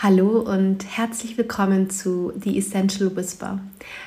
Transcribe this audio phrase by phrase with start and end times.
[0.00, 3.58] Hallo und herzlich willkommen zu The Essential Whisper,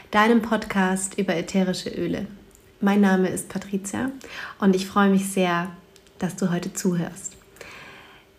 [0.09, 2.27] deinem Podcast über ätherische Öle.
[2.79, 4.09] Mein Name ist Patricia
[4.57, 5.67] und ich freue mich sehr,
[6.17, 7.35] dass du heute zuhörst.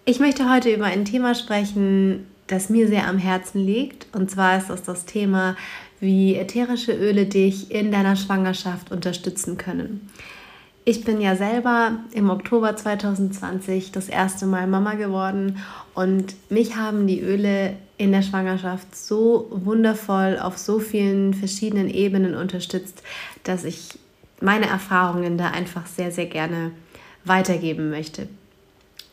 [0.06, 4.06] Ich möchte heute über ein Thema sprechen, das mir sehr am Herzen liegt.
[4.16, 5.54] Und zwar ist das das Thema,
[6.00, 10.08] wie ätherische Öle dich in deiner Schwangerschaft unterstützen können.
[10.84, 15.58] Ich bin ja selber im Oktober 2020 das erste Mal Mama geworden
[15.94, 22.34] und mich haben die Öle in der Schwangerschaft so wundervoll auf so vielen verschiedenen Ebenen
[22.34, 23.00] unterstützt,
[23.44, 23.96] dass ich
[24.40, 26.72] meine Erfahrungen da einfach sehr, sehr gerne
[27.24, 28.26] weitergeben möchte.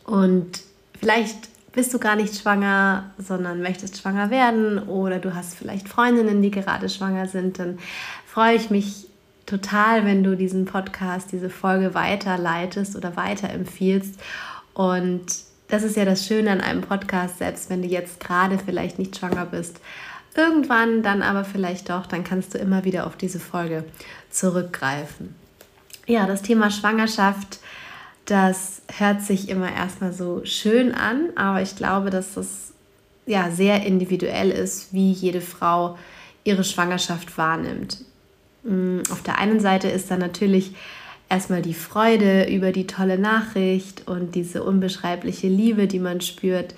[0.04, 0.62] Und
[0.98, 6.42] vielleicht bist du gar nicht schwanger, sondern möchtest schwanger werden oder du hast vielleicht Freundinnen,
[6.42, 7.78] die gerade schwanger sind, dann
[8.26, 9.09] freue ich mich
[9.50, 14.14] total, wenn du diesen Podcast, diese Folge weiterleitest oder weiterempfiehlst.
[14.74, 15.26] Und
[15.68, 19.16] das ist ja das Schöne an einem Podcast, selbst wenn du jetzt gerade vielleicht nicht
[19.16, 19.80] schwanger bist.
[20.36, 23.84] Irgendwann dann aber vielleicht doch, dann kannst du immer wieder auf diese Folge
[24.30, 25.34] zurückgreifen.
[26.06, 27.58] Ja, das Thema Schwangerschaft,
[28.26, 32.72] das hört sich immer erstmal so schön an, aber ich glaube, dass das
[33.26, 35.98] ja sehr individuell ist, wie jede Frau
[36.44, 38.04] ihre Schwangerschaft wahrnimmt.
[38.62, 40.74] Mm, auf der einen Seite ist da natürlich
[41.28, 46.74] erstmal die Freude über die tolle Nachricht und diese unbeschreibliche Liebe, die man spürt.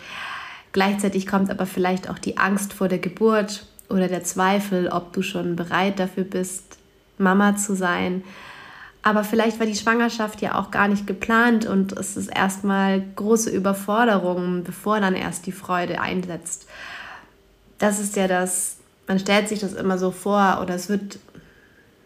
[0.72, 5.22] Gleichzeitig kommt aber vielleicht auch die Angst vor der Geburt oder der Zweifel, ob du
[5.22, 6.78] schon bereit dafür bist,
[7.18, 8.22] Mama zu sein.
[9.02, 13.50] Aber vielleicht war die Schwangerschaft ja auch gar nicht geplant und es ist erstmal große
[13.50, 16.68] Überforderung, bevor dann erst die Freude einsetzt.
[17.78, 18.76] Das ist ja das,
[19.08, 21.18] man stellt sich das immer so vor oder es wird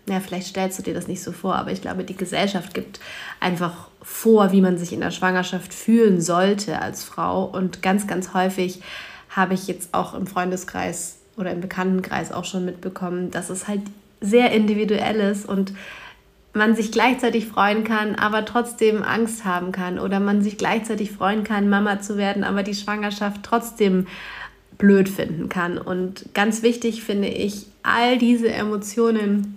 [0.08, 3.00] ja, vielleicht stellst du dir das nicht so vor, aber ich glaube, die Gesellschaft gibt
[3.40, 7.44] einfach vor, wie man sich in der Schwangerschaft fühlen sollte als Frau.
[7.44, 8.82] Und ganz, ganz häufig
[9.30, 13.82] habe ich jetzt auch im Freundeskreis oder im Bekanntenkreis auch schon mitbekommen, dass es halt
[14.20, 15.72] sehr individuell ist und
[16.54, 21.44] man sich gleichzeitig freuen kann, aber trotzdem Angst haben kann oder man sich gleichzeitig freuen
[21.44, 24.06] kann, Mama zu werden, aber die Schwangerschaft trotzdem
[24.78, 25.78] blöd finden kann.
[25.78, 29.55] Und ganz wichtig finde ich, all diese Emotionen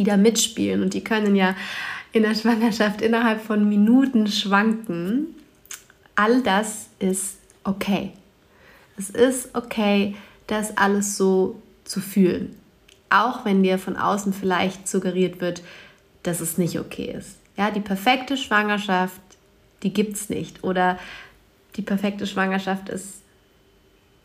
[0.00, 1.54] die da mitspielen und die können ja
[2.12, 5.26] in der Schwangerschaft innerhalb von Minuten schwanken.
[6.16, 8.12] All das ist okay.
[8.96, 10.16] Es ist okay,
[10.46, 12.56] das alles so zu fühlen.
[13.10, 15.62] Auch wenn dir von außen vielleicht suggeriert wird,
[16.22, 17.36] dass es nicht okay ist.
[17.58, 19.20] Ja, die perfekte Schwangerschaft,
[19.82, 20.64] die gibt es nicht.
[20.64, 20.98] Oder
[21.76, 23.19] die perfekte Schwangerschaft ist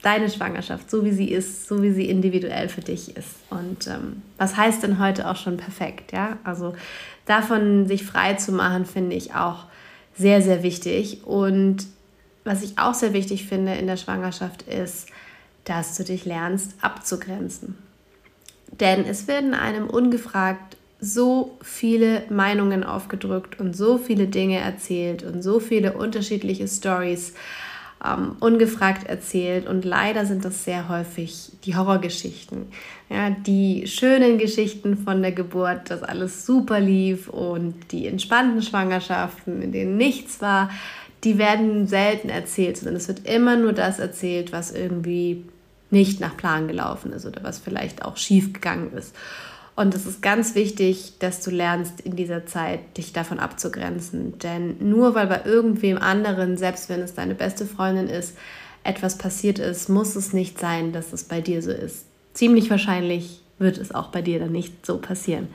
[0.05, 3.35] deine Schwangerschaft, so wie sie ist, so wie sie individuell für dich ist.
[3.49, 6.11] Und ähm, was heißt denn heute auch schon perfekt?
[6.11, 6.75] Ja, also
[7.25, 9.65] davon sich frei zu machen, finde ich auch
[10.15, 11.25] sehr, sehr wichtig.
[11.25, 11.87] Und
[12.43, 15.07] was ich auch sehr wichtig finde in der Schwangerschaft ist,
[15.63, 17.75] dass du dich lernst abzugrenzen.
[18.79, 25.41] Denn es werden einem ungefragt so viele Meinungen aufgedrückt und so viele Dinge erzählt und
[25.41, 27.33] so viele unterschiedliche Stories
[28.05, 29.67] ähm, ungefragt erzählt.
[29.67, 32.67] Und leider sind das sehr häufig die Horrorgeschichten.
[33.09, 39.61] Ja, die schönen Geschichten von der Geburt, dass alles super lief und die entspannten Schwangerschaften,
[39.61, 40.69] in denen nichts war,
[41.23, 45.43] die werden selten erzählt, sondern es wird immer nur das erzählt, was irgendwie
[45.89, 49.15] nicht nach Plan gelaufen ist oder was vielleicht auch schief gegangen ist.
[49.75, 54.39] Und es ist ganz wichtig, dass du lernst in dieser Zeit, dich davon abzugrenzen.
[54.39, 58.37] Denn nur weil bei irgendwem anderen, selbst wenn es deine beste Freundin ist,
[58.83, 62.05] etwas passiert ist, muss es nicht sein, dass es bei dir so ist.
[62.33, 65.49] Ziemlich wahrscheinlich wird es auch bei dir dann nicht so passieren.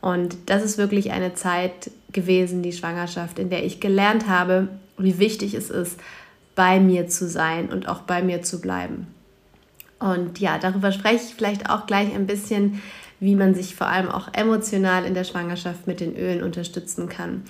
[0.00, 4.68] Und das ist wirklich eine Zeit gewesen, die Schwangerschaft, in der ich gelernt habe,
[4.98, 5.98] wie wichtig es ist,
[6.56, 9.06] bei mir zu sein und auch bei mir zu bleiben.
[10.00, 12.82] Und ja, darüber spreche ich vielleicht auch gleich ein bisschen,
[13.22, 17.44] wie man sich vor allem auch emotional in der Schwangerschaft mit den Ölen unterstützen kann.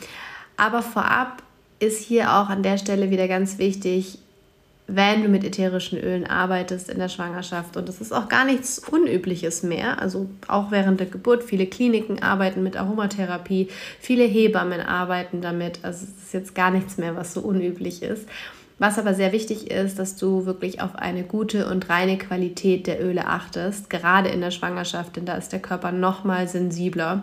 [0.58, 1.42] Aber vorab
[1.80, 4.18] ist hier auch an der Stelle wieder ganz wichtig,
[4.86, 7.78] wenn du mit ätherischen Ölen arbeitest in der Schwangerschaft.
[7.78, 9.98] Und das ist auch gar nichts Unübliches mehr.
[9.98, 11.42] Also auch während der Geburt.
[11.42, 13.68] Viele Kliniken arbeiten mit Aromatherapie,
[13.98, 15.78] viele Hebammen arbeiten damit.
[15.82, 18.28] Also es ist jetzt gar nichts mehr, was so unüblich ist.
[18.82, 23.00] Was aber sehr wichtig ist, dass du wirklich auf eine gute und reine Qualität der
[23.00, 27.22] Öle achtest, gerade in der Schwangerschaft, denn da ist der Körper noch mal sensibler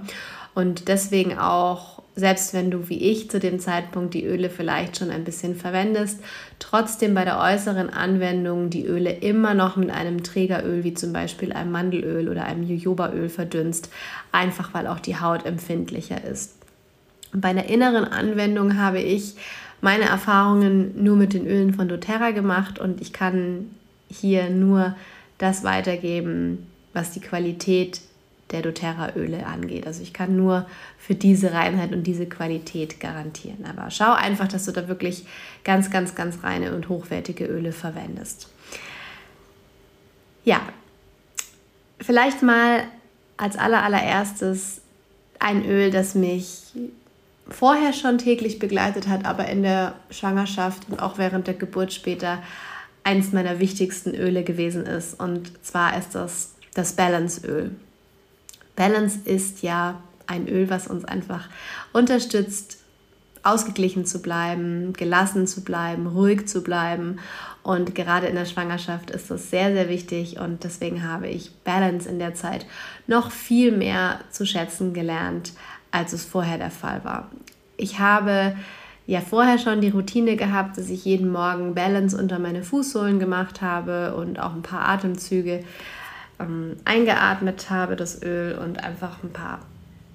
[0.53, 5.11] und deswegen auch selbst wenn du wie ich zu dem Zeitpunkt die Öle vielleicht schon
[5.11, 6.21] ein bisschen verwendest,
[6.59, 11.51] trotzdem bei der äußeren Anwendung die Öle immer noch mit einem Trägeröl wie zum Beispiel
[11.51, 13.89] einem Mandelöl oder einem Jojobaöl verdünnst,
[14.31, 16.55] einfach weil auch die Haut empfindlicher ist.
[17.33, 19.35] Bei einer inneren Anwendung habe ich
[19.81, 23.69] meine Erfahrungen nur mit den Ölen von doTERRA gemacht und ich kann
[24.09, 24.95] hier nur
[25.37, 28.01] das weitergeben, was die Qualität
[28.51, 29.85] der doTERRA-Öle angeht.
[29.85, 30.65] Also ich kann nur
[30.97, 33.65] für diese Reinheit und diese Qualität garantieren.
[33.65, 35.25] Aber schau einfach, dass du da wirklich
[35.63, 38.49] ganz, ganz, ganz reine und hochwertige Öle verwendest.
[40.43, 40.61] Ja,
[42.01, 42.83] vielleicht mal
[43.37, 44.81] als allerallererstes
[45.37, 46.73] ein Öl, das mich
[47.49, 52.41] vorher schon täglich begleitet hat, aber in der Schwangerschaft und auch während der Geburt später
[53.03, 55.19] eins meiner wichtigsten Öle gewesen ist.
[55.19, 57.71] Und zwar ist das das Balance-Öl.
[58.75, 61.49] Balance ist ja ein Öl, was uns einfach
[61.91, 62.77] unterstützt,
[63.43, 67.19] ausgeglichen zu bleiben, gelassen zu bleiben, ruhig zu bleiben.
[67.63, 70.39] Und gerade in der Schwangerschaft ist das sehr, sehr wichtig.
[70.39, 72.65] Und deswegen habe ich Balance in der Zeit
[73.07, 75.53] noch viel mehr zu schätzen gelernt,
[75.91, 77.29] als es vorher der Fall war.
[77.79, 78.55] Ich habe
[79.07, 83.61] ja vorher schon die Routine gehabt, dass ich jeden Morgen Balance unter meine Fußsohlen gemacht
[83.61, 85.61] habe und auch ein paar Atemzüge
[86.39, 89.59] ähm, eingeatmet habe, das Öl und einfach ein paar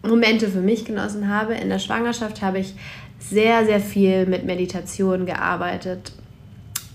[0.03, 1.55] Momente für mich genossen habe.
[1.55, 2.75] In der Schwangerschaft habe ich
[3.19, 6.13] sehr, sehr viel mit Meditation gearbeitet.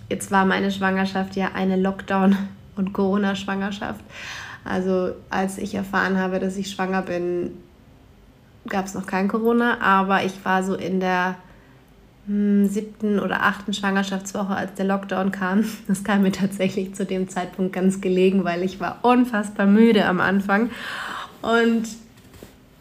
[0.07, 2.37] Jetzt war meine Schwangerschaft ja eine Lockdown-
[2.75, 4.03] und Corona-Schwangerschaft.
[4.63, 7.53] Also als ich erfahren habe, dass ich schwanger bin,
[8.67, 11.35] gab es noch kein Corona, aber ich war so in der
[12.27, 15.65] hm, siebten oder achten Schwangerschaftswoche, als der Lockdown kam.
[15.87, 20.19] Das kam mir tatsächlich zu dem Zeitpunkt ganz gelegen, weil ich war unfassbar müde am
[20.19, 20.69] Anfang.
[21.41, 21.87] Und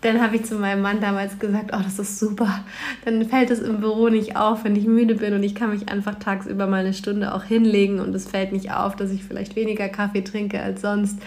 [0.03, 2.65] dann habe ich zu meinem Mann damals gesagt, oh, das ist super.
[3.05, 5.89] Dann fällt es im Büro nicht auf, wenn ich müde bin und ich kann mich
[5.89, 9.57] einfach tagsüber mal eine Stunde auch hinlegen und es fällt nicht auf, dass ich vielleicht
[9.57, 11.19] weniger Kaffee trinke als sonst.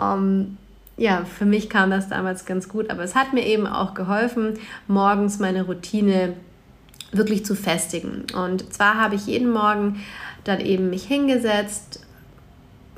[0.00, 0.56] Ähm,
[0.96, 4.54] ja, für mich kam das damals ganz gut, aber es hat mir eben auch geholfen,
[4.88, 6.32] morgens meine Routine
[7.12, 8.24] wirklich zu festigen.
[8.34, 10.00] Und zwar habe ich jeden Morgen
[10.44, 12.00] dann eben mich hingesetzt.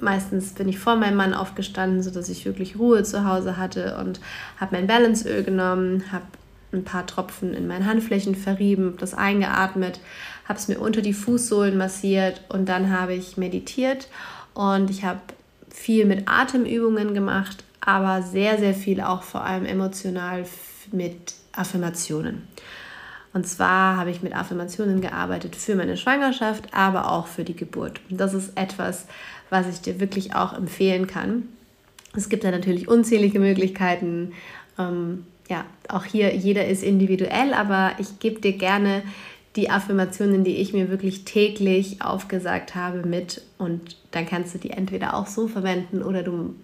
[0.00, 4.20] Meistens bin ich vor meinem Mann aufgestanden, sodass ich wirklich Ruhe zu Hause hatte und
[4.58, 6.24] habe mein Balanceöl genommen, habe
[6.72, 10.00] ein paar Tropfen in meinen Handflächen verrieben, das eingeatmet,
[10.46, 14.08] habe es mir unter die Fußsohlen massiert und dann habe ich meditiert
[14.54, 15.20] und ich habe
[15.70, 20.44] viel mit Atemübungen gemacht, aber sehr, sehr viel auch vor allem emotional
[20.92, 22.46] mit Affirmationen.
[23.34, 28.00] Und zwar habe ich mit Affirmationen gearbeitet für meine Schwangerschaft, aber auch für die Geburt.
[28.08, 29.06] Das ist etwas,
[29.50, 31.48] was ich dir wirklich auch empfehlen kann.
[32.16, 34.32] Es gibt ja natürlich unzählige Möglichkeiten.
[34.78, 39.02] Ähm, ja, auch hier, jeder ist individuell, aber ich gebe dir gerne
[39.56, 43.42] die Affirmationen, die ich mir wirklich täglich aufgesagt habe, mit.
[43.58, 46.54] Und dann kannst du die entweder auch so verwenden oder du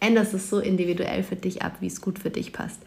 [0.00, 2.80] änderst es so individuell für dich ab, wie es gut für dich passt.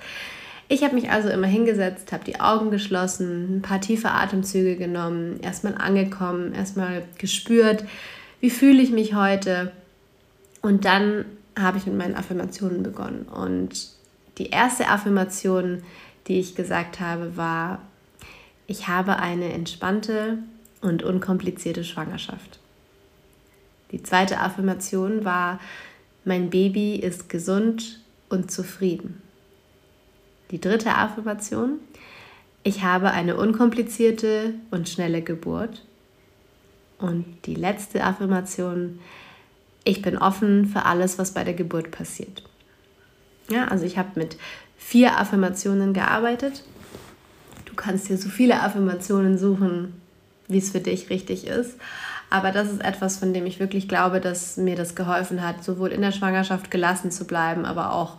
[0.70, 5.40] Ich habe mich also immer hingesetzt, habe die Augen geschlossen, ein paar tiefe Atemzüge genommen,
[5.42, 7.84] erstmal angekommen, erstmal gespürt,
[8.40, 9.72] wie fühle ich mich heute.
[10.62, 11.26] Und dann
[11.60, 13.24] habe ich mit meinen Affirmationen begonnen.
[13.24, 13.90] Und
[14.38, 15.84] die erste Affirmation,
[16.28, 17.82] die ich gesagt habe, war,
[18.66, 20.40] ich habe eine entspannte
[20.82, 22.60] und unkomplizierte Schwangerschaft.
[23.92, 25.60] Die zweite Affirmation war,
[26.26, 28.00] mein Baby ist gesund
[28.30, 29.22] und zufrieden.
[30.52, 31.80] Die dritte Affirmation.
[32.64, 35.84] Ich habe eine unkomplizierte und schnelle Geburt.
[36.98, 39.00] Und die letzte Affirmation.
[39.84, 42.44] Ich bin offen für alles, was bei der Geburt passiert.
[43.50, 44.38] Ja, also ich habe mit
[44.78, 46.64] vier Affirmationen gearbeitet.
[47.66, 49.94] Du kannst dir so viele Affirmationen suchen,
[50.48, 51.78] wie es für dich richtig ist.
[52.34, 55.92] Aber das ist etwas, von dem ich wirklich glaube, dass mir das geholfen hat, sowohl
[55.92, 58.18] in der Schwangerschaft gelassen zu bleiben, aber auch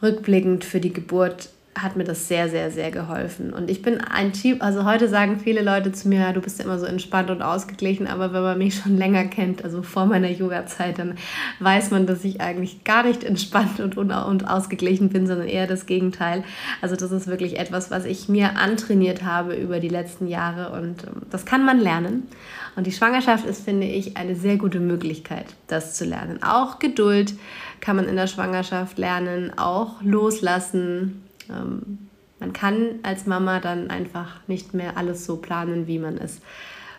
[0.00, 3.52] rückblickend für die Geburt hat mir das sehr, sehr, sehr geholfen.
[3.52, 6.78] Und ich bin ein Typ, also heute sagen viele Leute zu mir, du bist immer
[6.78, 10.98] so entspannt und ausgeglichen, aber wenn man mich schon länger kennt, also vor meiner Yoga-Zeit,
[10.98, 11.16] dann
[11.60, 15.86] weiß man, dass ich eigentlich gar nicht entspannt und, und ausgeglichen bin, sondern eher das
[15.86, 16.44] Gegenteil.
[16.80, 21.04] Also das ist wirklich etwas, was ich mir antrainiert habe über die letzten Jahre und
[21.04, 22.28] ähm, das kann man lernen.
[22.76, 26.42] Und die Schwangerschaft ist, finde ich, eine sehr gute Möglichkeit, das zu lernen.
[26.42, 27.34] Auch Geduld
[27.80, 32.08] kann man in der Schwangerschaft lernen, auch loslassen, ähm,
[32.40, 36.40] man kann als Mama dann einfach nicht mehr alles so planen, wie man es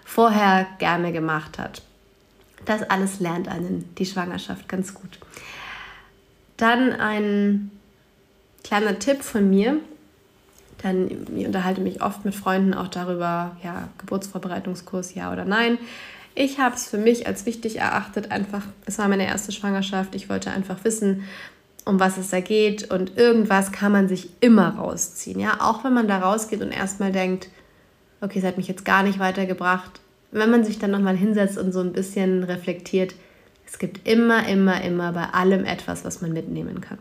[0.03, 1.81] vorher gerne gemacht hat.
[2.65, 5.19] Das alles lernt einen die Schwangerschaft ganz gut.
[6.57, 7.71] Dann ein
[8.63, 9.77] kleiner Tipp von mir.
[10.81, 15.77] Dann, ich unterhalte mich oft mit Freunden auch darüber, ja, Geburtsvorbereitungskurs, ja oder nein.
[16.33, 20.27] Ich habe es für mich als wichtig erachtet, einfach, es war meine erste Schwangerschaft, ich
[20.27, 21.23] wollte einfach wissen,
[21.85, 25.39] um was es da geht und irgendwas kann man sich immer rausziehen.
[25.39, 27.47] Ja, auch wenn man da rausgeht und erstmal denkt,
[28.21, 30.01] okay, es hat mich jetzt gar nicht weitergebracht,
[30.31, 33.15] wenn man sich dann nochmal hinsetzt und so ein bisschen reflektiert,
[33.67, 36.99] es gibt immer, immer, immer bei allem etwas, was man mitnehmen kann.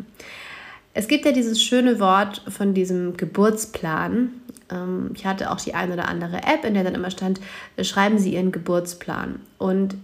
[0.92, 4.30] Es gibt ja dieses schöne Wort von diesem Geburtsplan.
[4.70, 7.40] Ähm, ich hatte auch die eine oder andere App, in der dann immer stand,
[7.82, 9.40] schreiben Sie Ihren Geburtsplan.
[9.58, 9.96] Und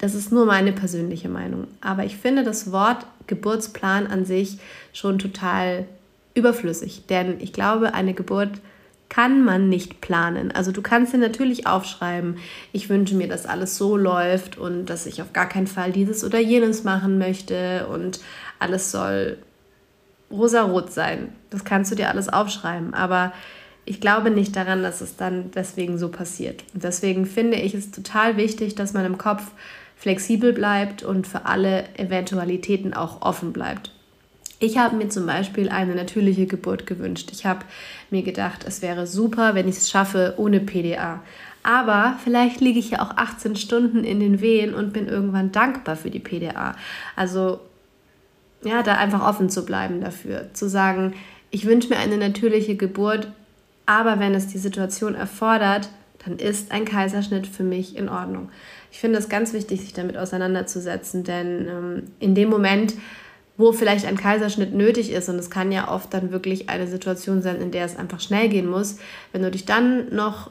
[0.00, 1.66] das ist nur meine persönliche Meinung.
[1.80, 4.58] Aber ich finde das Wort Geburtsplan an sich
[4.92, 5.86] schon total
[6.34, 7.06] überflüssig.
[7.06, 8.50] Denn ich glaube, eine Geburt
[9.10, 10.52] kann man nicht planen.
[10.52, 12.36] Also du kannst dir natürlich aufschreiben,
[12.72, 16.24] ich wünsche mir, dass alles so läuft und dass ich auf gar keinen Fall dieses
[16.24, 18.20] oder jenes machen möchte und
[18.58, 19.36] alles soll
[20.30, 21.32] rosarot sein.
[21.50, 22.94] Das kannst du dir alles aufschreiben.
[22.94, 23.32] Aber
[23.84, 26.62] ich glaube nicht daran, dass es dann deswegen so passiert.
[26.72, 29.42] Und deswegen finde ich es total wichtig, dass man im Kopf
[30.00, 33.92] flexibel bleibt und für alle Eventualitäten auch offen bleibt.
[34.58, 37.28] Ich habe mir zum Beispiel eine natürliche Geburt gewünscht.
[37.32, 37.66] Ich habe
[38.10, 41.22] mir gedacht, es wäre super, wenn ich es schaffe ohne PDA.
[41.62, 45.96] Aber vielleicht liege ich ja auch 18 Stunden in den Wehen und bin irgendwann dankbar
[45.96, 46.76] für die PDA.
[47.14, 47.60] Also
[48.64, 50.48] ja, da einfach offen zu bleiben dafür.
[50.54, 51.12] Zu sagen,
[51.50, 53.28] ich wünsche mir eine natürliche Geburt,
[53.84, 55.90] aber wenn es die Situation erfordert,
[56.24, 58.50] dann ist ein Kaiserschnitt für mich in Ordnung.
[58.92, 62.94] Ich finde es ganz wichtig, sich damit auseinanderzusetzen, denn ähm, in dem Moment,
[63.56, 67.42] wo vielleicht ein Kaiserschnitt nötig ist, und es kann ja oft dann wirklich eine Situation
[67.42, 68.98] sein, in der es einfach schnell gehen muss,
[69.32, 70.50] wenn du dich dann noch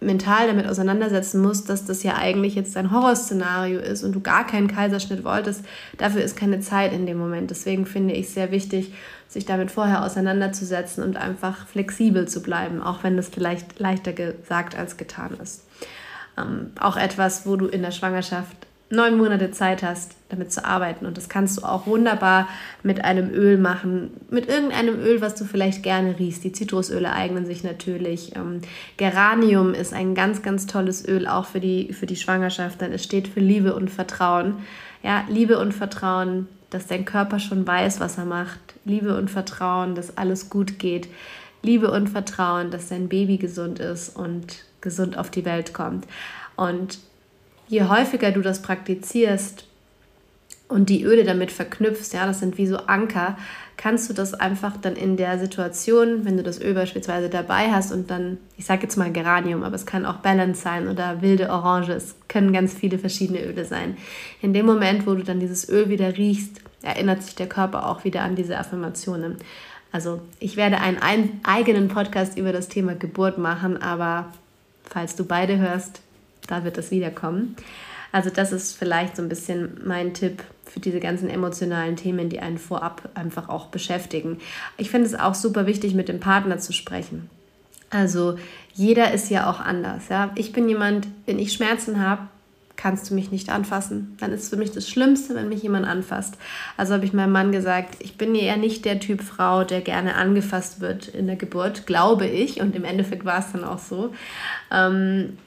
[0.00, 4.46] mental damit auseinandersetzen musst, dass das ja eigentlich jetzt ein Horrorszenario ist und du gar
[4.46, 5.64] keinen Kaiserschnitt wolltest,
[5.98, 7.50] dafür ist keine Zeit in dem Moment.
[7.50, 8.92] Deswegen finde ich es sehr wichtig,
[9.34, 14.78] sich damit vorher auseinanderzusetzen und einfach flexibel zu bleiben, auch wenn das vielleicht leichter gesagt
[14.78, 15.64] als getan ist.
[16.38, 18.56] Ähm, auch etwas, wo du in der Schwangerschaft
[18.90, 21.04] neun Monate Zeit hast, damit zu arbeiten.
[21.06, 22.48] Und das kannst du auch wunderbar
[22.82, 26.44] mit einem Öl machen, mit irgendeinem Öl, was du vielleicht gerne riechst.
[26.44, 28.36] Die Zitrusöle eignen sich natürlich.
[28.36, 28.60] Ähm,
[28.96, 33.02] Geranium ist ein ganz, ganz tolles Öl auch für die, für die Schwangerschaft, denn es
[33.02, 34.58] steht für Liebe und Vertrauen.
[35.04, 38.58] Ja, Liebe und Vertrauen, dass dein Körper schon weiß, was er macht.
[38.86, 41.08] Liebe und Vertrauen, dass alles gut geht.
[41.62, 46.06] Liebe und Vertrauen, dass dein Baby gesund ist und gesund auf die Welt kommt.
[46.56, 46.98] Und
[47.68, 49.66] je häufiger du das praktizierst
[50.68, 53.36] und die Öle damit verknüpfst, ja, das sind wie so Anker,
[53.76, 57.92] kannst du das einfach dann in der Situation, wenn du das Öl beispielsweise dabei hast
[57.92, 61.50] und dann, ich sage jetzt mal Geranium, aber es kann auch Balance sein oder wilde
[61.50, 63.96] Orange, es können ganz viele verschiedene Öle sein.
[64.40, 68.04] In dem Moment, wo du dann dieses Öl wieder riechst, erinnert sich der Körper auch
[68.04, 69.36] wieder an diese Affirmationen.
[69.92, 74.32] Also ich werde einen eigenen Podcast über das Thema Geburt machen, aber
[74.84, 76.00] falls du beide hörst,
[76.46, 77.56] da wird es wiederkommen.
[78.12, 82.40] Also das ist vielleicht so ein bisschen mein Tipp für diese ganzen emotionalen Themen, die
[82.40, 84.38] einen vorab einfach auch beschäftigen.
[84.76, 87.30] Ich finde es auch super wichtig, mit dem Partner zu sprechen.
[87.90, 88.36] Also
[88.74, 90.08] jeder ist ja auch anders.
[90.08, 90.32] Ja?
[90.34, 92.22] Ich bin jemand, wenn ich Schmerzen habe,
[92.76, 94.16] kannst du mich nicht anfassen.
[94.18, 96.36] Dann ist für mich das Schlimmste, wenn mich jemand anfasst.
[96.76, 100.16] Also habe ich meinem Mann gesagt, ich bin ja nicht der Typ Frau, der gerne
[100.16, 102.60] angefasst wird in der Geburt, glaube ich.
[102.60, 104.12] Und im Endeffekt war es dann auch so.
[104.72, 105.38] Ähm,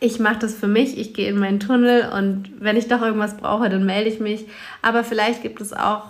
[0.00, 3.36] ich mache das für mich, ich gehe in meinen Tunnel und wenn ich doch irgendwas
[3.36, 4.46] brauche, dann melde ich mich.
[4.80, 6.04] Aber vielleicht gibt es auch,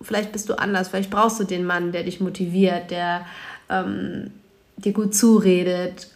[0.00, 3.26] vielleicht bist du anders, vielleicht brauchst du den Mann, der dich motiviert, der
[3.68, 4.30] ähm,
[4.76, 6.08] dir gut zuredet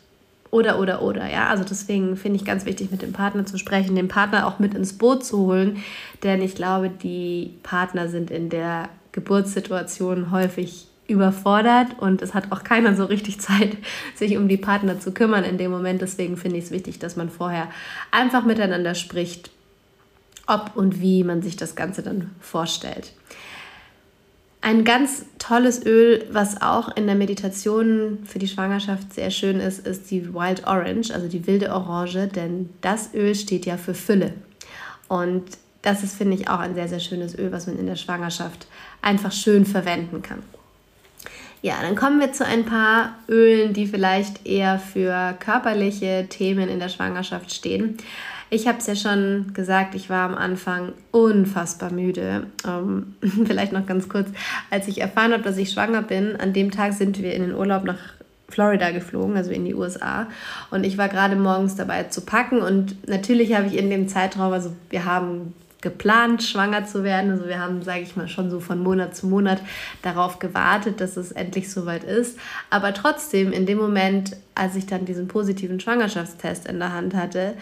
[0.50, 1.30] oder, oder, oder.
[1.30, 4.58] Ja, also deswegen finde ich ganz wichtig, mit dem Partner zu sprechen, den Partner auch
[4.58, 5.82] mit ins Boot zu holen,
[6.22, 12.62] denn ich glaube, die Partner sind in der Geburtssituation häufig überfordert und es hat auch
[12.62, 13.76] keiner so richtig Zeit,
[14.14, 16.00] sich um die Partner zu kümmern in dem Moment.
[16.00, 17.68] Deswegen finde ich es wichtig, dass man vorher
[18.12, 19.50] einfach miteinander spricht,
[20.46, 23.12] ob und wie man sich das Ganze dann vorstellt.
[24.60, 29.86] Ein ganz tolles Öl, was auch in der Meditation für die Schwangerschaft sehr schön ist,
[29.86, 34.34] ist die Wild Orange, also die wilde Orange, denn das Öl steht ja für Fülle.
[35.06, 35.44] Und
[35.82, 38.66] das ist, finde ich, auch ein sehr, sehr schönes Öl, was man in der Schwangerschaft
[39.00, 40.42] einfach schön verwenden kann.
[41.60, 46.78] Ja, dann kommen wir zu ein paar Ölen, die vielleicht eher für körperliche Themen in
[46.78, 47.96] der Schwangerschaft stehen.
[48.50, 52.46] Ich habe es ja schon gesagt, ich war am Anfang unfassbar müde.
[52.66, 54.28] Ähm, vielleicht noch ganz kurz,
[54.70, 57.54] als ich erfahren habe, dass ich schwanger bin, an dem Tag sind wir in den
[57.54, 57.98] Urlaub nach
[58.48, 60.28] Florida geflogen, also in die USA.
[60.70, 64.52] Und ich war gerade morgens dabei zu packen und natürlich habe ich in dem Zeitraum,
[64.52, 67.30] also wir haben geplant, schwanger zu werden.
[67.30, 69.60] Also wir haben, sage ich mal, schon so von Monat zu Monat
[70.02, 72.38] darauf gewartet, dass es endlich soweit ist.
[72.70, 77.54] Aber trotzdem, in dem Moment, als ich dann diesen positiven Schwangerschaftstest in der Hand hatte,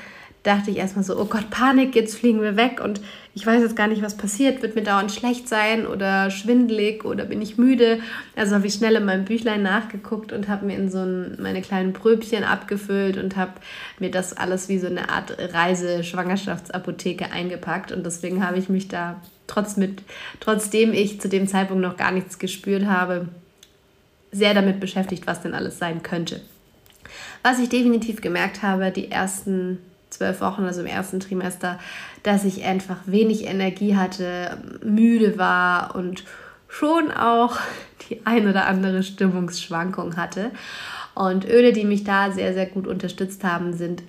[0.46, 3.00] dachte ich erstmal so, oh Gott, Panik, jetzt fliegen wir weg und
[3.34, 4.62] ich weiß jetzt gar nicht, was passiert.
[4.62, 7.98] Wird mir dauernd schlecht sein oder schwindelig oder bin ich müde?
[8.34, 11.60] Also habe ich schnell in meinem Büchlein nachgeguckt und habe mir in so ein, meine
[11.60, 13.52] kleinen Pröbchen abgefüllt und habe
[13.98, 17.92] mir das alles wie so eine Art Reise-Schwangerschaftsapotheke eingepackt.
[17.92, 20.02] Und deswegen habe ich mich da trotz mit,
[20.40, 23.28] trotzdem ich zu dem Zeitpunkt noch gar nichts gespürt habe,
[24.32, 26.40] sehr damit beschäftigt, was denn alles sein könnte.
[27.42, 29.78] Was ich definitiv gemerkt habe, die ersten
[30.16, 31.78] zwölf Wochen, also im ersten Trimester,
[32.23, 36.25] dass ich einfach wenig Energie hatte, müde war und
[36.68, 37.58] schon auch
[38.08, 40.50] die ein oder andere Stimmungsschwankung hatte.
[41.14, 44.02] Und Öle, die mich da sehr, sehr gut unterstützt haben, sind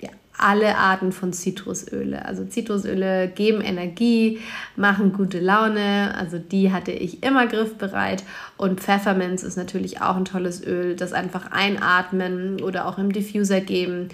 [0.00, 2.24] ja, alle Arten von Zitrusöle.
[2.24, 4.40] Also Zitrusöle geben Energie,
[4.74, 6.14] machen gute Laune.
[6.18, 8.24] Also die hatte ich immer griffbereit.
[8.56, 13.60] Und Pfefferminz ist natürlich auch ein tolles Öl, das einfach einatmen oder auch im Diffuser
[13.60, 14.08] geben.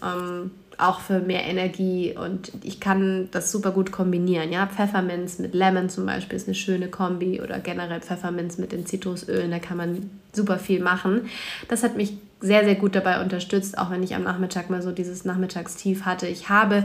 [0.00, 4.52] Ähm, auch für mehr Energie und ich kann das super gut kombinieren.
[4.52, 8.86] Ja, Pfefferminz mit Lemon zum Beispiel ist eine schöne Kombi oder generell Pfefferminz mit den
[8.86, 11.28] Zitrusölen, da kann man super viel machen.
[11.68, 14.92] Das hat mich sehr, sehr gut dabei unterstützt, auch wenn ich am Nachmittag mal so
[14.92, 16.26] dieses Nachmittagstief hatte.
[16.26, 16.84] Ich habe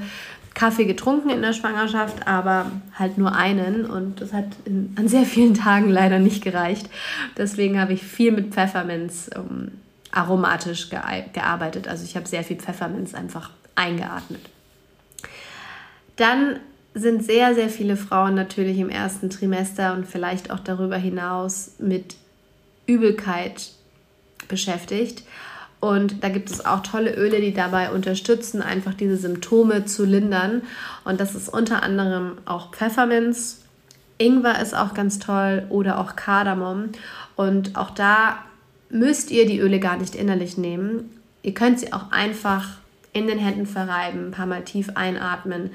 [0.54, 5.24] Kaffee getrunken in der Schwangerschaft, aber halt nur einen und das hat in, an sehr
[5.24, 6.90] vielen Tagen leider nicht gereicht.
[7.38, 9.72] Deswegen habe ich viel mit Pfefferminz um,
[10.12, 11.88] aromatisch gearbeitet.
[11.88, 14.42] Also ich habe sehr viel Pfefferminz einfach eingeatmet.
[16.16, 16.60] Dann
[16.94, 22.16] sind sehr, sehr viele Frauen natürlich im ersten Trimester und vielleicht auch darüber hinaus mit
[22.88, 23.72] Übelkeit
[24.48, 25.24] beschäftigt.
[25.82, 30.64] Und da gibt es auch tolle Öle, die dabei unterstützen, einfach diese Symptome zu lindern.
[31.04, 33.62] Und das ist unter anderem auch Pfefferminz.
[34.18, 36.90] Ingwer ist auch ganz toll oder auch Kardamom.
[37.36, 38.38] Und auch da
[38.90, 41.12] müsst ihr die Öle gar nicht innerlich nehmen.
[41.44, 42.78] Ihr könnt sie auch einfach
[43.16, 45.72] in den Händen verreiben, ein paar Mal tief einatmen.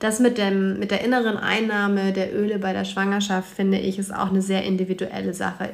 [0.00, 4.12] Das mit, dem, mit der inneren Einnahme der Öle bei der Schwangerschaft, finde ich, ist
[4.12, 5.70] auch eine sehr individuelle Sache.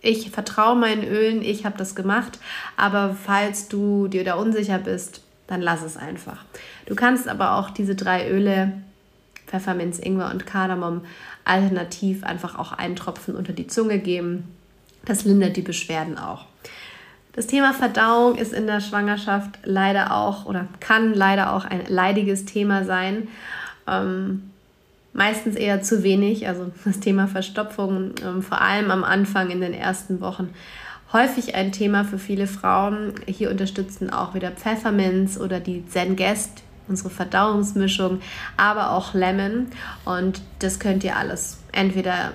[0.00, 2.38] Ich vertraue meinen Ölen, ich habe das gemacht,
[2.76, 6.44] aber falls du dir da unsicher bist, dann lass es einfach.
[6.86, 8.72] Du kannst aber auch diese drei Öle,
[9.48, 11.02] Pfefferminz, Ingwer und Kardamom,
[11.44, 14.44] alternativ einfach auch einen Tropfen unter die Zunge geben.
[15.04, 16.46] Das lindert die Beschwerden auch.
[17.32, 22.44] Das Thema Verdauung ist in der Schwangerschaft leider auch oder kann leider auch ein leidiges
[22.44, 23.28] Thema sein.
[23.86, 24.50] Ähm,
[25.14, 29.72] meistens eher zu wenig, also das Thema Verstopfung, ähm, vor allem am Anfang in den
[29.72, 30.50] ersten Wochen.
[31.12, 33.14] Häufig ein Thema für viele Frauen.
[33.26, 38.20] Hier unterstützen auch wieder Pfefferminz oder die Zengest, unsere Verdauungsmischung,
[38.56, 39.66] aber auch Lemon.
[40.04, 42.32] Und das könnt ihr alles entweder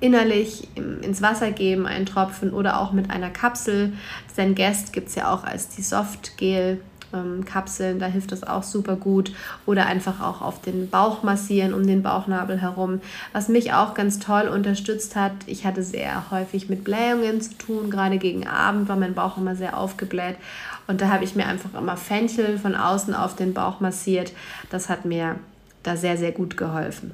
[0.00, 3.92] innerlich ins Wasser geben, einen Tropfen oder auch mit einer Kapsel.
[4.32, 6.80] Zengest gibt es ja auch als die Softgel.
[7.46, 9.32] Kapseln, da hilft das auch super gut.
[9.64, 13.00] Oder einfach auch auf den Bauch massieren, um den Bauchnabel herum.
[13.32, 17.90] Was mich auch ganz toll unterstützt hat, ich hatte sehr häufig mit Blähungen zu tun,
[17.90, 20.36] gerade gegen Abend war mein Bauch immer sehr aufgebläht.
[20.86, 24.32] Und da habe ich mir einfach immer Fenchel von außen auf den Bauch massiert.
[24.68, 25.36] Das hat mir
[25.82, 27.12] da sehr, sehr gut geholfen.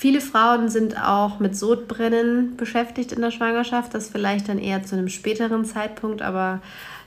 [0.00, 4.96] Viele Frauen sind auch mit Sodbrennen beschäftigt in der Schwangerschaft, das vielleicht dann eher zu
[4.96, 6.62] einem späteren Zeitpunkt, aber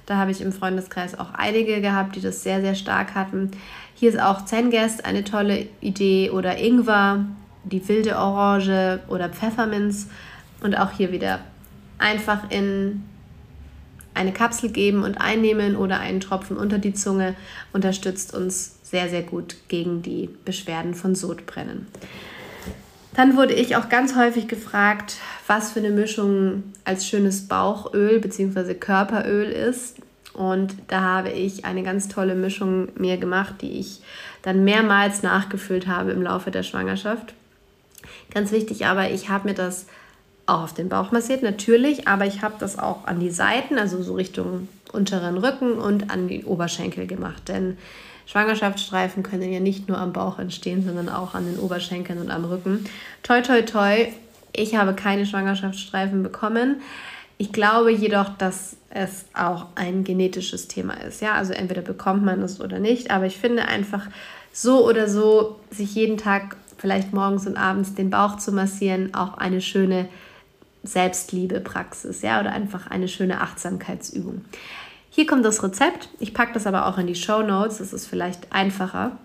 [0.06, 3.50] da habe ich im Freundeskreis auch einige gehabt, die das sehr, sehr stark hatten.
[3.96, 7.26] Hier ist auch Zengest eine tolle Idee oder Ingwer,
[7.64, 10.08] die wilde Orange oder Pfefferminz
[10.62, 11.40] und auch hier wieder
[11.98, 13.04] einfach in
[14.14, 17.34] eine Kapsel geben und einnehmen oder einen Tropfen unter die Zunge
[17.74, 21.88] unterstützt uns sehr, sehr gut gegen die Beschwerden von Sodbrennen.
[23.16, 28.74] Dann wurde ich auch ganz häufig gefragt, was für eine Mischung als schönes Bauchöl bzw.
[28.74, 29.98] Körperöl ist.
[30.34, 34.02] Und da habe ich eine ganz tolle Mischung mir gemacht, die ich
[34.42, 37.34] dann mehrmals nachgefüllt habe im Laufe der Schwangerschaft.
[38.34, 39.86] Ganz wichtig aber, ich habe mir das
[40.48, 44.02] auch auf den Bauch massiert, natürlich, aber ich habe das auch an die Seiten, also
[44.02, 47.50] so Richtung unteren Rücken und an die Oberschenkel gemacht.
[47.50, 47.78] Denn
[48.26, 52.46] Schwangerschaftsstreifen können ja nicht nur am Bauch entstehen, sondern auch an den Oberschenkeln und am
[52.46, 52.86] Rücken.
[53.22, 54.08] Toi, toi, toi.
[54.54, 56.82] Ich habe keine Schwangerschaftsstreifen bekommen.
[57.38, 61.22] Ich glaube jedoch, dass es auch ein genetisches Thema ist.
[61.22, 63.12] Ja, also entweder bekommt man es oder nicht.
[63.12, 64.08] Aber ich finde einfach
[64.52, 69.38] so oder so, sich jeden Tag vielleicht morgens und abends den Bauch zu massieren, auch
[69.38, 70.08] eine schöne
[70.84, 74.44] Selbstliebe-Praxis, ja, oder einfach eine schöne Achtsamkeitsübung.
[75.16, 76.10] Hier kommt das Rezept.
[76.18, 77.78] Ich packe das aber auch in die Show Notes.
[77.78, 79.20] Das ist vielleicht einfacher.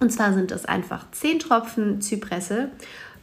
[0.00, 2.70] Und zwar sind es einfach 10 Tropfen Zypresse,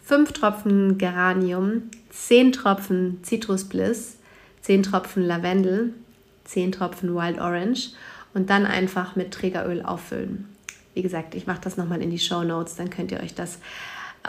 [0.03, 4.17] 5 Tropfen Geranium, 10 Tropfen Citrus Bliss,
[4.61, 5.95] 10 Tropfen Lavendel,
[6.43, 7.93] 10 Tropfen Wild Orange
[8.35, 10.47] und dann einfach mit Trägeröl auffüllen.
[10.93, 13.57] Wie gesagt, ich mache das nochmal in die Show Notes, dann könnt ihr euch das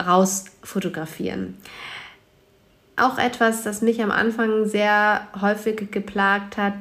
[0.03, 1.59] raus fotografieren.
[2.95, 6.73] Auch etwas, das mich am Anfang sehr häufig geplagt hat,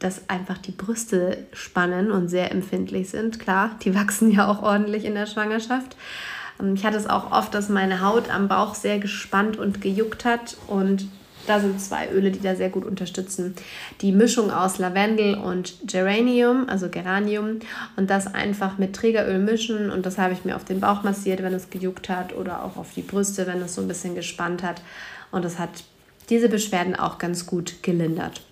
[0.00, 3.38] dass einfach die Brüste spannen und sehr empfindlich sind.
[3.38, 5.96] Klar, die wachsen ja auch ordentlich in der Schwangerschaft.
[6.60, 10.24] Ähm, ich hatte es auch oft, dass meine Haut am Bauch sehr gespannt und gejuckt
[10.24, 11.08] hat und
[11.46, 13.54] da sind zwei Öle, die da sehr gut unterstützen.
[14.02, 17.60] Die Mischung aus Lavendel und Geranium, also Geranium,
[17.96, 19.90] und das einfach mit Trägeröl mischen.
[19.90, 22.76] Und das habe ich mir auf den Bauch massiert, wenn es gejuckt hat, oder auch
[22.76, 24.82] auf die Brüste, wenn es so ein bisschen gespannt hat.
[25.32, 25.70] Und das hat
[26.28, 28.42] diese Beschwerden auch ganz gut gelindert.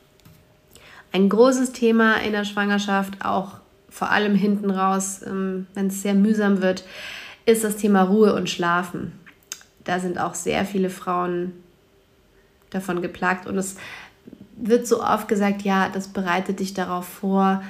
[1.13, 3.53] Ein großes Thema in der Schwangerschaft, auch
[3.89, 6.85] vor allem hinten raus, ähm, wenn es sehr mühsam wird,
[7.47, 9.13] ist das Thema Ruhe und Schlafen.
[9.85, 11.53] Da sind auch sehr viele Frauen
[12.71, 13.77] davon geplagt und es
[14.57, 17.63] wird so oft gesagt, ja, das bereitet dich darauf vor,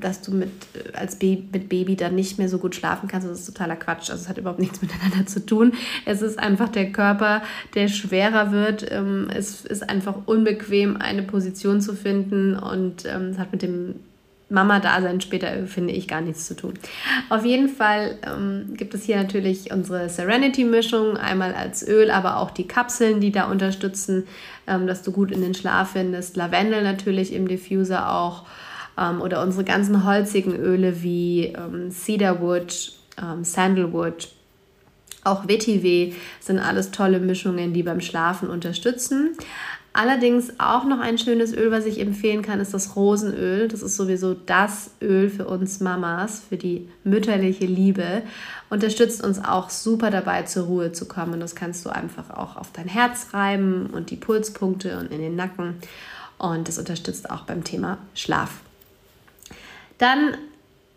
[0.00, 3.28] dass du mit, äh, als Baby, mit Baby dann nicht mehr so gut schlafen kannst.
[3.28, 4.10] Das ist totaler Quatsch.
[4.10, 5.72] Also es hat überhaupt nichts miteinander zu tun.
[6.04, 7.42] Es ist einfach der Körper,
[7.74, 8.90] der schwerer wird.
[8.90, 13.96] Ähm, es ist einfach unbequem, eine Position zu finden und ähm, es hat mit dem
[14.50, 16.74] Mama-Dasein später, äh, finde ich, gar nichts zu tun.
[17.28, 22.50] Auf jeden Fall ähm, gibt es hier natürlich unsere Serenity-Mischung, einmal als Öl, aber auch
[22.50, 24.24] die Kapseln, die da unterstützen,
[24.66, 26.36] ähm, dass du gut in den Schlaf findest.
[26.36, 28.44] Lavendel natürlich im Diffuser auch
[28.98, 34.28] ähm, oder unsere ganzen holzigen Öle wie ähm, Cedarwood, ähm, Sandalwood,
[35.24, 39.36] auch Vetiver sind alles tolle Mischungen, die beim Schlafen unterstützen.
[39.96, 43.68] Allerdings auch noch ein schönes Öl, was ich empfehlen kann, ist das Rosenöl.
[43.68, 48.22] Das ist sowieso das Öl für uns Mamas, für die mütterliche Liebe.
[48.70, 51.38] Unterstützt uns auch super dabei, zur Ruhe zu kommen.
[51.38, 55.36] Das kannst du einfach auch auf dein Herz reiben und die Pulspunkte und in den
[55.36, 55.76] Nacken.
[56.38, 58.50] Und das unterstützt auch beim Thema Schlaf.
[59.98, 60.36] Dann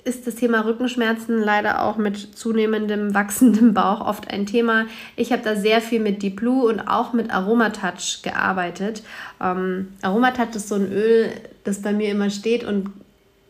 [0.07, 4.86] ist das Thema Rückenschmerzen leider auch mit zunehmendem wachsendem Bauch oft ein Thema.
[5.17, 9.03] Ich habe da sehr viel mit Deep Blue und auch mit Aromatouch gearbeitet.
[9.41, 11.31] Ähm, Aromatouch ist so ein Öl,
[11.65, 12.89] das bei mir immer steht und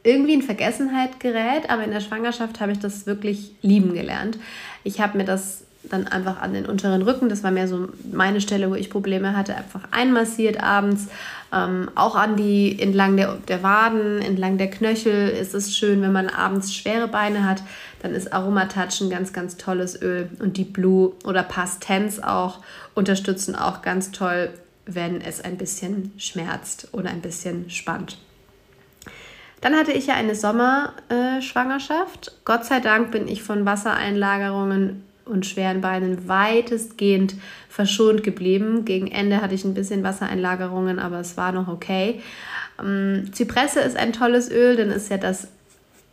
[0.03, 4.39] irgendwie in Vergessenheit gerät, aber in der Schwangerschaft habe ich das wirklich lieben gelernt.
[4.83, 8.41] Ich habe mir das dann einfach an den unteren Rücken, das war mehr so meine
[8.41, 11.07] Stelle, wo ich Probleme hatte, einfach einmassiert abends.
[11.53, 16.11] Ähm, auch an die, entlang der, der Waden, entlang der Knöchel ist es schön, wenn
[16.11, 17.63] man abends schwere Beine hat,
[18.01, 20.29] dann ist Aromatouch ein ganz, ganz tolles Öl.
[20.39, 22.59] Und die Blue oder Pastens auch
[22.95, 24.49] unterstützen auch ganz toll,
[24.85, 28.17] wenn es ein bisschen schmerzt oder ein bisschen spannt.
[29.61, 32.33] Dann hatte ich ja eine Sommerschwangerschaft.
[32.45, 37.35] Gott sei Dank bin ich von Wassereinlagerungen und schweren Beinen weitestgehend
[37.69, 38.85] verschont geblieben.
[38.85, 42.21] Gegen Ende hatte ich ein bisschen Wassereinlagerungen, aber es war noch okay.
[42.81, 45.47] Ähm, Zypresse ist ein tolles Öl, denn es ist ja das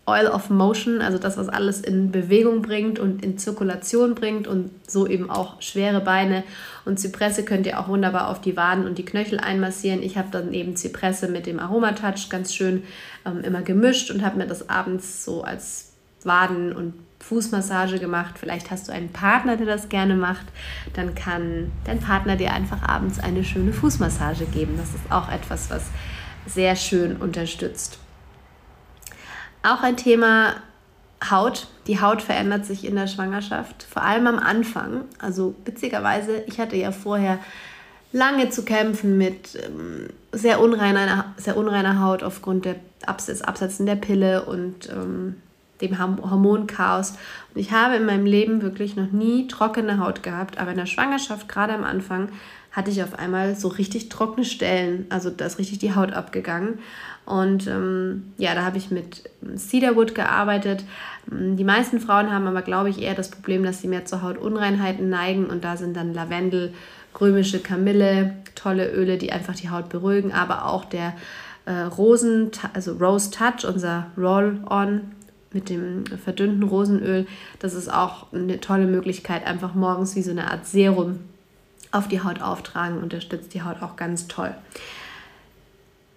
[0.06, 4.70] Oil of Motion, also das, was alles in Bewegung bringt und in Zirkulation bringt und
[4.86, 6.44] so eben auch schwere Beine.
[6.84, 10.02] Und Zypresse könnt ihr auch wunderbar auf die Waden und die Knöchel einmassieren.
[10.02, 12.82] Ich habe dann eben Zypresse mit dem Aromatouch ganz schön
[13.24, 18.34] ähm, immer gemischt und habe mir das abends so als Waden- und Fußmassage gemacht.
[18.38, 20.46] Vielleicht hast du einen Partner, der das gerne macht.
[20.92, 24.76] Dann kann dein Partner dir einfach abends eine schöne Fußmassage geben.
[24.76, 25.84] Das ist auch etwas, was
[26.46, 27.98] sehr schön unterstützt.
[29.62, 30.54] Auch ein Thema
[31.30, 31.68] Haut.
[31.86, 35.04] Die Haut verändert sich in der Schwangerschaft, vor allem am Anfang.
[35.18, 37.38] Also witzigerweise, ich hatte ja vorher
[38.12, 43.96] lange zu kämpfen mit ähm, sehr, unreiner, sehr unreiner Haut aufgrund der Absatz, Absetzen der
[43.96, 45.36] Pille und ähm,
[45.80, 47.10] dem Hormonchaos.
[47.54, 50.86] Und ich habe in meinem Leben wirklich noch nie trockene Haut gehabt, aber in der
[50.86, 52.28] Schwangerschaft, gerade am Anfang,
[52.74, 55.06] hatte ich auf einmal so richtig trockene Stellen.
[55.08, 56.80] Also da ist richtig die Haut abgegangen.
[57.24, 60.84] Und ähm, ja, da habe ich mit Cedarwood gearbeitet.
[61.26, 65.08] Die meisten Frauen haben aber, glaube ich, eher das Problem, dass sie mehr zu Hautunreinheiten
[65.08, 65.46] neigen.
[65.46, 66.74] Und da sind dann Lavendel,
[67.18, 70.32] römische Kamille, tolle Öle, die einfach die Haut beruhigen.
[70.32, 71.14] Aber auch der
[71.66, 75.12] äh, Rosen, also Rose Touch, unser Roll-On
[75.54, 77.26] mit dem verdünnten Rosenöl.
[77.58, 81.20] Das ist auch eine tolle Möglichkeit, einfach morgens wie so eine Art Serum
[81.92, 84.54] auf die Haut auftragen, unterstützt die Haut auch ganz toll.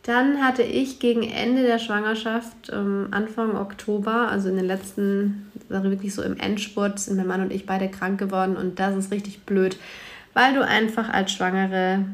[0.03, 5.89] Dann hatte ich gegen Ende der Schwangerschaft, ähm, Anfang Oktober, also in den letzten, also
[5.89, 9.11] wirklich so im Endspurt, sind mein Mann und ich beide krank geworden und das ist
[9.11, 9.77] richtig blöd,
[10.33, 12.05] weil du einfach als Schwangere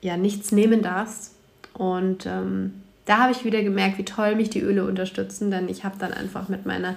[0.00, 1.34] ja nichts nehmen darfst
[1.74, 5.84] und ähm, da habe ich wieder gemerkt, wie toll mich die Öle unterstützen, denn ich
[5.84, 6.96] habe dann einfach mit meiner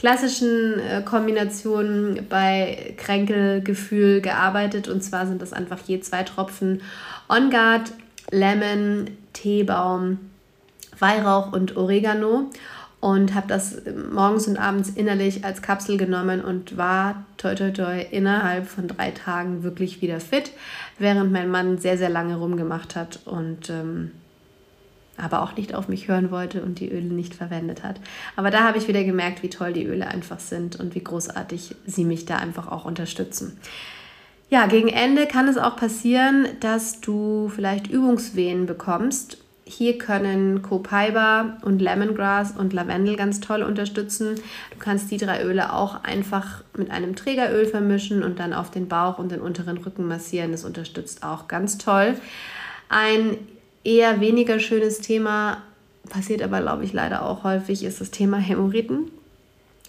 [0.00, 4.88] klassischen äh, Kombination bei Kränkelgefühl gearbeitet.
[4.88, 6.80] Und zwar sind das einfach je zwei Tropfen
[7.28, 7.92] On Guard,
[8.30, 10.18] Lemon, Teebaum,
[10.98, 12.50] Weihrauch und Oregano.
[13.00, 13.80] Und habe das
[14.12, 19.10] morgens und abends innerlich als Kapsel genommen und war toi toi toi innerhalb von drei
[19.10, 20.52] Tagen wirklich wieder fit,
[20.98, 23.20] während mein Mann sehr, sehr lange rumgemacht hat.
[23.24, 24.10] Und ähm,
[25.20, 28.00] aber auch nicht auf mich hören wollte und die Öle nicht verwendet hat.
[28.36, 31.76] Aber da habe ich wieder gemerkt, wie toll die Öle einfach sind und wie großartig
[31.86, 33.58] sie mich da einfach auch unterstützen.
[34.48, 39.38] Ja, gegen Ende kann es auch passieren, dass du vielleicht Übungswehen bekommst
[39.70, 44.34] hier können Copaiba und Lemongrass und Lavendel ganz toll unterstützen.
[44.34, 48.88] Du kannst die drei Öle auch einfach mit einem Trägeröl vermischen und dann auf den
[48.88, 50.50] Bauch und den unteren Rücken massieren.
[50.50, 52.16] Das unterstützt auch ganz toll.
[52.88, 53.38] Ein
[53.84, 55.62] eher weniger schönes Thema,
[56.08, 59.10] passiert aber, glaube ich, leider auch häufig, ist das Thema Hämorrhoiden.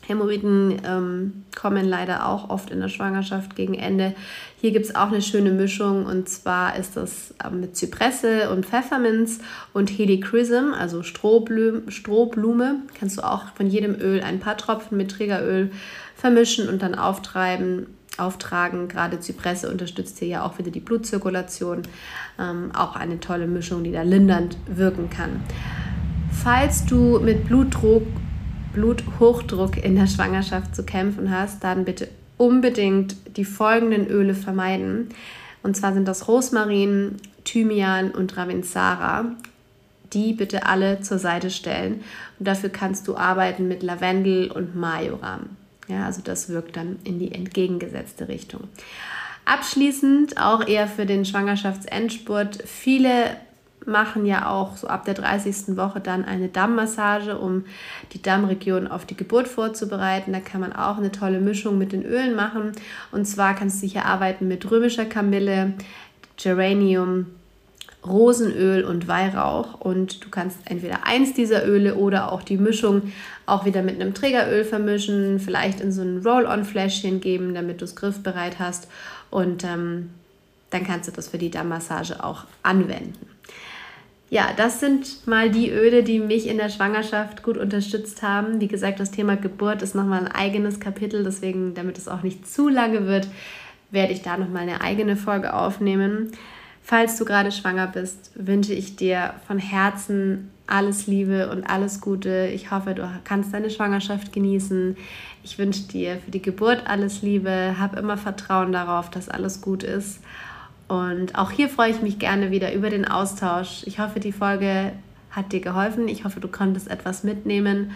[0.08, 4.16] Hämorrhoiden ähm, kommen leider auch oft in der Schwangerschaft gegen Ende.
[4.60, 8.66] Hier gibt es auch eine schöne Mischung und zwar ist das ähm, mit Zypresse und
[8.66, 9.40] Pfefferminz
[9.74, 12.78] und Helichrysum, also Strohblume, Strohblume.
[13.00, 15.72] Kannst du auch von jedem Öl ein paar Tropfen mit Trägeröl
[16.16, 18.88] vermischen und dann auftreiben, auftragen.
[18.88, 21.84] Gerade Zypresse unterstützt hier ja auch wieder die Blutzirkulation.
[22.40, 25.42] Ähm, auch eine tolle Mischung, die da lindernd wirken kann.
[26.32, 28.04] Falls du mit Blutdruck
[28.74, 35.10] Bluthochdruck in der Schwangerschaft zu kämpfen hast, dann bitte unbedingt die folgenden Öle vermeiden.
[35.64, 39.26] Und zwar sind das Rosmarin, Thymian und Ravinsara.
[40.14, 42.02] Die bitte alle zur Seite stellen.
[42.40, 45.50] Und dafür kannst du arbeiten mit Lavendel und Majoram.
[45.88, 48.70] Ja, also das wirkt dann in die entgegengesetzte Richtung.
[49.46, 52.64] Abschließend auch eher für den Schwangerschaftsendspurt.
[52.66, 53.36] Viele
[53.86, 55.76] machen ja auch so ab der 30.
[55.76, 57.66] Woche dann eine Dammmassage, um
[58.14, 60.34] die Dammregion auf die Geburt vorzubereiten.
[60.34, 62.74] Da kann man auch eine tolle Mischung mit den Ölen machen.
[63.12, 65.74] Und zwar kannst du hier arbeiten mit römischer Kamille,
[66.38, 67.28] Geranium,
[68.06, 73.12] Rosenöl und Weihrauch und du kannst entweder eins dieser Öle oder auch die Mischung
[73.46, 77.96] auch wieder mit einem Trägeröl vermischen, vielleicht in so ein Roll-on-Fläschchen geben, damit du es
[77.96, 78.88] griffbereit hast
[79.30, 80.10] und ähm,
[80.72, 83.32] dann kannst du das für die Dammmassage auch anwenden
[84.32, 88.62] ja, das sind mal die Öle, die mich in der Schwangerschaft gut unterstützt haben.
[88.62, 92.48] Wie gesagt, das Thema Geburt ist nochmal ein eigenes Kapitel, deswegen, damit es auch nicht
[92.48, 93.28] zu lange wird,
[93.92, 96.32] werde ich da nochmal eine eigene Folge aufnehmen.
[96.92, 102.48] Falls du gerade schwanger bist, wünsche ich dir von Herzen alles Liebe und alles Gute.
[102.54, 104.98] Ich hoffe, du kannst deine Schwangerschaft genießen.
[105.42, 107.78] Ich wünsche dir für die Geburt alles Liebe.
[107.80, 110.20] Hab immer Vertrauen darauf, dass alles gut ist.
[110.90, 113.84] Und auch hier freue ich mich gerne wieder über den Austausch.
[113.86, 114.92] Ich hoffe, die Folge
[115.30, 116.10] hat dir geholfen.
[116.10, 117.92] Ich hoffe, du konntest etwas mitnehmen.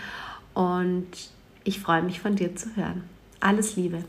[0.54, 1.10] Und
[1.66, 3.04] ich freue mich von dir zu hören.
[3.42, 4.06] Alles Liebe.